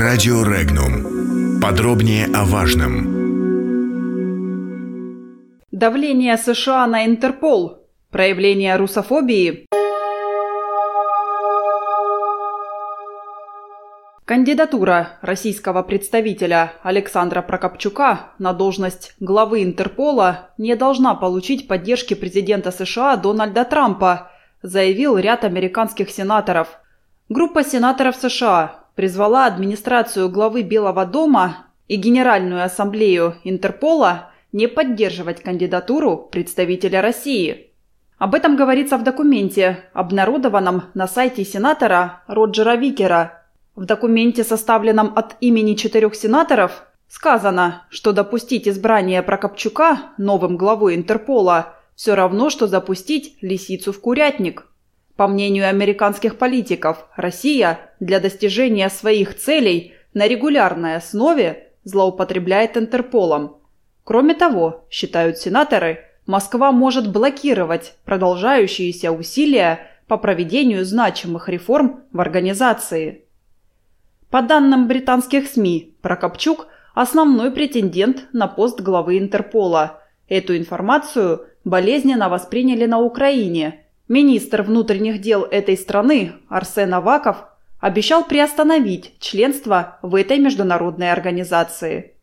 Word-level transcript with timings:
Радио 0.00 0.42
Регнум. 0.44 1.60
Подробнее 1.60 2.24
о 2.34 2.46
важном. 2.46 3.04
Давление 5.70 6.38
США 6.38 6.86
на 6.86 7.04
Интерпол. 7.04 7.86
Проявление 8.10 8.76
русофобии. 8.76 9.66
Кандидатура 14.24 15.18
российского 15.20 15.82
представителя 15.82 16.72
Александра 16.82 17.42
Прокопчука 17.42 18.32
на 18.38 18.54
должность 18.54 19.14
главы 19.20 19.62
Интерпола 19.62 20.48
не 20.56 20.76
должна 20.76 21.14
получить 21.14 21.68
поддержки 21.68 22.14
президента 22.14 22.70
США 22.70 23.18
Дональда 23.18 23.66
Трампа, 23.66 24.30
заявил 24.62 25.18
ряд 25.18 25.44
американских 25.44 26.08
сенаторов. 26.08 26.68
Группа 27.28 27.62
сенаторов 27.62 28.16
США 28.16 28.79
призвала 28.94 29.46
администрацию 29.46 30.28
главы 30.28 30.62
Белого 30.62 31.04
дома 31.06 31.66
и 31.88 31.96
Генеральную 31.96 32.64
ассамблею 32.64 33.36
Интерпола 33.44 34.30
не 34.52 34.66
поддерживать 34.66 35.42
кандидатуру 35.42 36.16
представителя 36.16 37.00
России. 37.02 37.70
Об 38.18 38.34
этом 38.34 38.56
говорится 38.56 38.98
в 38.98 39.04
документе, 39.04 39.84
обнародованном 39.92 40.84
на 40.94 41.08
сайте 41.08 41.44
сенатора 41.44 42.22
Роджера 42.26 42.76
Викера– 42.76 43.36
в 43.80 43.86
документе, 43.86 44.44
составленном 44.44 45.12
от 45.16 45.36
имени 45.40 45.74
четырех 45.74 46.14
сенаторов, 46.14 46.84
сказано, 47.08 47.86
что 47.88 48.12
допустить 48.12 48.68
избрание 48.68 49.22
Прокопчука 49.22 50.12
новым 50.18 50.56
главой 50.56 50.96
Интерпола 50.96 51.74
все 51.94 52.14
равно, 52.14 52.50
что 52.50 52.66
запустить 52.66 53.38
лисицу 53.40 53.92
в 53.92 54.00
курятник. 54.00 54.66
По 55.20 55.28
мнению 55.28 55.68
американских 55.68 56.38
политиков, 56.38 57.06
Россия 57.14 57.90
для 58.00 58.20
достижения 58.20 58.88
своих 58.88 59.36
целей 59.36 59.92
на 60.14 60.26
регулярной 60.26 60.96
основе 60.96 61.74
злоупотребляет 61.84 62.78
Интерполом. 62.78 63.58
Кроме 64.02 64.32
того, 64.32 64.86
считают 64.88 65.36
сенаторы, 65.36 66.06
Москва 66.24 66.72
может 66.72 67.12
блокировать 67.12 67.96
продолжающиеся 68.06 69.12
усилия 69.12 69.90
по 70.06 70.16
проведению 70.16 70.86
значимых 70.86 71.50
реформ 71.50 72.04
в 72.12 72.20
организации. 72.22 73.26
По 74.30 74.40
данным 74.40 74.88
британских 74.88 75.48
СМИ, 75.48 75.96
Прокопчук– 76.00 76.68
основной 76.94 77.50
претендент 77.50 78.24
на 78.32 78.46
пост 78.46 78.80
главы 78.80 79.18
Интерпола. 79.18 80.02
Эту 80.30 80.56
информацию 80.56 81.46
болезненно 81.62 82.30
восприняли 82.30 82.86
на 82.86 83.00
Украине. 83.00 83.84
Министр 84.10 84.62
внутренних 84.62 85.20
дел 85.20 85.44
этой 85.44 85.76
страны 85.78 86.32
Арсен 86.48 86.92
Аваков 86.92 87.44
обещал 87.78 88.24
приостановить 88.24 89.14
членство 89.20 90.00
в 90.02 90.16
этой 90.16 90.38
международной 90.38 91.12
организации. 91.12 92.16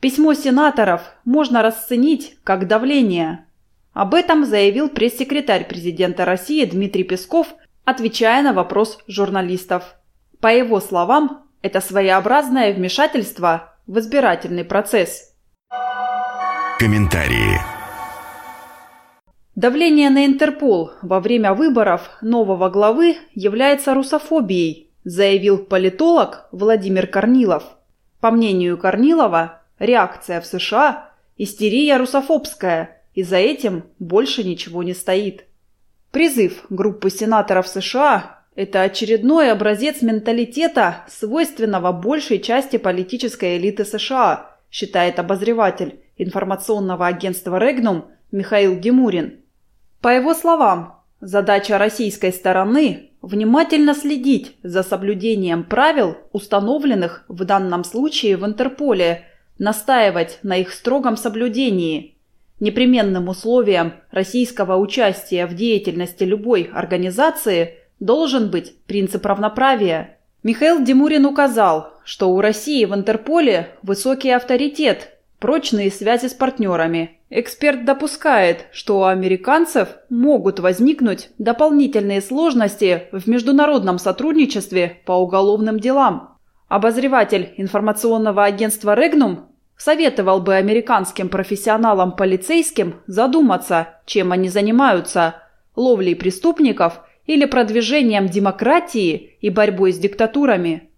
Письмо 0.00 0.34
сенаторов 0.34 1.00
можно 1.24 1.62
расценить 1.62 2.36
как 2.44 2.68
давление. 2.68 3.46
Об 3.94 4.12
этом 4.12 4.44
заявил 4.44 4.90
пресс-секретарь 4.90 5.66
президента 5.66 6.26
России 6.26 6.62
Дмитрий 6.66 7.04
Песков, 7.04 7.54
отвечая 7.86 8.42
на 8.42 8.52
вопрос 8.52 8.98
журналистов. 9.08 9.94
По 10.40 10.48
его 10.48 10.78
словам, 10.78 11.46
это 11.62 11.80
своеобразное 11.80 12.74
вмешательство 12.74 13.78
в 13.86 13.98
избирательный 13.98 14.66
процесс. 14.66 15.34
Комментарии. 16.78 17.58
Давление 19.56 20.10
на 20.10 20.26
Интерпол 20.26 20.92
во 21.02 21.18
время 21.20 21.54
выборов 21.54 22.10
нового 22.22 22.70
главы 22.70 23.16
является 23.34 23.94
русофобией, 23.94 24.90
заявил 25.02 25.58
политолог 25.58 26.46
Владимир 26.52 27.08
Корнилов. 27.08 27.64
По 28.20 28.30
мнению 28.30 28.78
Корнилова, 28.78 29.62
реакция 29.78 30.40
в 30.40 30.46
США– 30.46 31.10
истерия 31.36 31.96
русофобская, 31.96 33.02
и 33.14 33.24
за 33.24 33.36
этим 33.36 33.84
больше 33.98 34.44
ничего 34.44 34.84
не 34.84 34.94
стоит. 34.94 35.46
Призыв 36.12 36.64
группы 36.70 37.10
сенаторов 37.10 37.66
США 37.66 38.40
это 38.54 38.82
очередной 38.82 39.50
образец 39.50 40.02
менталитета, 40.02 41.04
свойственного 41.08 41.92
большей 41.92 42.40
части 42.40 42.76
политической 42.76 43.56
элиты 43.56 43.84
США, 43.84 44.56
считает 44.70 45.18
обозреватель 45.18 46.00
информационного 46.18 47.06
агентства 47.06 47.58
«Регнум» 47.58 48.06
Михаил 48.32 48.78
Демурин. 48.78 49.40
По 50.00 50.08
его 50.08 50.34
словам, 50.34 51.00
задача 51.20 51.78
российской 51.78 52.32
стороны– 52.32 53.10
внимательно 53.22 53.94
следить 53.94 54.56
за 54.62 54.82
соблюдением 54.82 55.64
правил, 55.64 56.16
установленных 56.32 57.24
в 57.28 57.44
данном 57.44 57.84
случае 57.84 58.38
в 58.38 58.46
Интерполе, 58.46 59.24
настаивать 59.58 60.38
на 60.42 60.56
их 60.56 60.72
строгом 60.72 61.18
соблюдении. 61.18 62.16
Непременным 62.60 63.28
условием 63.28 63.94
российского 64.10 64.76
участия 64.76 65.46
в 65.46 65.54
деятельности 65.54 66.24
любой 66.24 66.70
организации– 66.72 67.76
должен 68.00 68.50
быть 68.50 68.74
принцип 68.86 69.24
равноправия. 69.24 70.18
Михаил 70.42 70.82
Демурин 70.82 71.26
указал, 71.26 71.92
что 72.02 72.30
у 72.30 72.40
России 72.40 72.84
в 72.86 72.94
Интерполе 72.94 73.74
высокий 73.82 74.30
авторитет, 74.30 75.18
прочные 75.38 75.90
связи 75.90 76.26
с 76.26 76.34
партнерами. 76.34 77.19
Эксперт 77.30 77.84
допускает, 77.84 78.66
что 78.72 79.00
у 79.00 79.04
американцев 79.04 79.88
могут 80.08 80.58
возникнуть 80.58 81.30
дополнительные 81.38 82.20
сложности 82.20 83.04
в 83.12 83.28
международном 83.28 83.98
сотрудничестве 83.98 85.00
по 85.06 85.12
уголовным 85.12 85.78
делам. 85.78 86.36
Обозреватель 86.68 87.54
информационного 87.56 88.44
агентства 88.44 88.94
«Регнум» 88.94 89.48
советовал 89.76 90.40
бы 90.40 90.56
американским 90.56 91.28
профессионалам-полицейским 91.28 92.96
задуматься, 93.06 94.00
чем 94.06 94.32
они 94.32 94.48
занимаются– 94.48 95.36
ловлей 95.76 96.16
преступников– 96.16 97.00
или 97.30 97.44
продвижением 97.44 98.26
демократии 98.26 99.36
и 99.40 99.50
борьбой 99.50 99.92
с 99.92 99.98
диктатурами. 99.98 100.89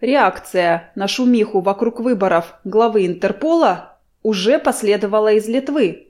Реакция 0.00 0.92
на 0.94 1.08
шумиху 1.08 1.60
вокруг 1.60 2.00
выборов 2.00 2.54
главы 2.64 3.06
Интерпола 3.06 3.98
уже 4.22 4.58
последовала 4.58 5.32
из 5.32 5.48
Литвы. 5.48 6.08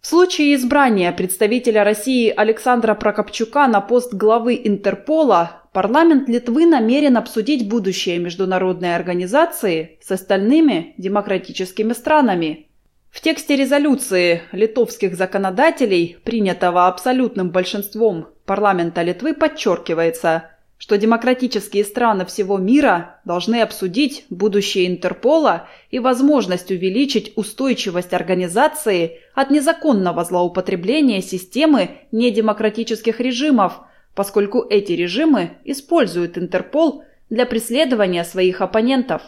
В 0.00 0.06
случае 0.06 0.54
избрания 0.54 1.12
представителя 1.12 1.84
России 1.84 2.32
Александра 2.34 2.94
Прокопчука 2.94 3.66
на 3.66 3.80
пост 3.80 4.14
главы 4.14 4.60
Интерпола 4.64 5.62
парламент 5.72 6.28
Литвы 6.28 6.64
намерен 6.64 7.16
обсудить 7.16 7.68
будущее 7.68 8.18
международной 8.18 8.94
организации 8.94 9.98
с 10.00 10.10
остальными 10.10 10.94
демократическими 10.96 11.92
странами– 11.92 12.62
в 13.16 13.22
тексте 13.22 13.56
резолюции 13.56 14.42
литовских 14.52 15.16
законодателей, 15.16 16.18
принятого 16.22 16.86
абсолютным 16.86 17.48
большинством 17.48 18.28
парламента 18.44 19.00
Литвы, 19.00 19.32
подчеркивается, 19.32 20.50
что 20.78 20.98
демократические 20.98 21.84
страны 21.84 22.26
всего 22.26 22.58
мира 22.58 23.20
должны 23.24 23.62
обсудить 23.62 24.26
будущее 24.28 24.86
Интерпола 24.86 25.68
и 25.90 25.98
возможность 25.98 26.70
увеличить 26.70 27.32
устойчивость 27.36 28.12
организации 28.12 29.20
от 29.34 29.50
незаконного 29.50 30.24
злоупотребления 30.24 31.22
системы 31.22 32.02
недемократических 32.12 33.20
режимов, 33.20 33.80
поскольку 34.14 34.66
эти 34.68 34.92
режимы 34.92 35.52
используют 35.64 36.36
Интерпол 36.36 37.04
для 37.30 37.46
преследования 37.46 38.24
своих 38.24 38.60
оппонентов. 38.60 39.22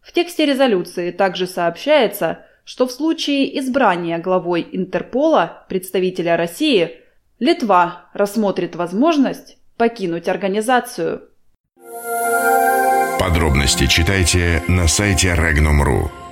В 0.00 0.12
тексте 0.12 0.46
резолюции 0.46 1.10
также 1.10 1.46
сообщается, 1.46 2.40
что 2.64 2.86
в 2.86 2.92
случае 2.92 3.58
избрания 3.58 4.18
главой 4.18 4.66
Интерпола 4.72 5.66
представителя 5.68 6.36
России 6.36 6.98
Литва 7.38 8.06
рассмотрит 8.14 8.74
возможность 8.74 9.58
покинуть 9.76 10.28
организацию. 10.28 11.22
Подробности 13.18 13.86
читайте 13.86 14.62
на 14.68 14.86
сайте 14.86 15.28
Regnum.ru. 15.28 16.23